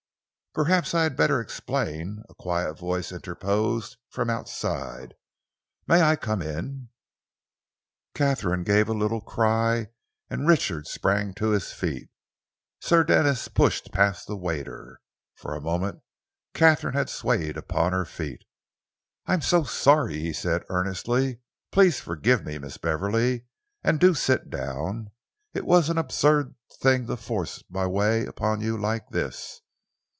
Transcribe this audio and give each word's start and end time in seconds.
"Perhaps 0.53 0.93
I 0.93 1.03
had 1.03 1.15
better 1.15 1.39
explain," 1.39 2.23
a 2.29 2.33
quiet 2.35 2.73
voice 2.73 3.13
interposed 3.13 3.95
from 4.09 4.29
outside. 4.29 5.13
"May 5.87 6.01
I 6.01 6.17
come 6.17 6.41
in?" 6.41 6.89
Katharine 8.13 8.65
gave 8.65 8.89
a 8.89 8.93
little 8.93 9.21
cry 9.21 9.91
and 10.29 10.45
Richard 10.45 10.87
sprang 10.87 11.33
to 11.35 11.51
his 11.51 11.71
feet. 11.71 12.09
Sir 12.81 13.05
Denis 13.05 13.47
pushed 13.47 13.93
past 13.93 14.27
the 14.27 14.35
waiter. 14.35 14.99
For 15.35 15.55
a 15.55 15.61
moment 15.61 16.01
Katharine 16.53 16.95
had 16.95 17.09
swayed 17.09 17.55
upon 17.55 17.93
her 17.93 18.03
feet. 18.03 18.43
"I 19.27 19.33
am 19.35 19.41
so 19.41 19.63
sorry," 19.63 20.19
he 20.19 20.33
said 20.33 20.65
earnestly. 20.67 21.39
"Please 21.71 22.01
forgive 22.01 22.43
me, 22.43 22.57
Miss 22.57 22.77
Beverley, 22.77 23.45
and 23.85 24.01
do 24.01 24.13
sit 24.13 24.49
down. 24.49 25.11
It 25.53 25.63
was 25.65 25.87
an 25.89 25.97
absurd 25.97 26.55
thing 26.81 27.07
to 27.07 27.15
force 27.15 27.63
my 27.69 27.87
way 27.87 28.25
upon 28.25 28.59
you 28.59 28.75
like 28.77 29.11
this. 29.11 29.61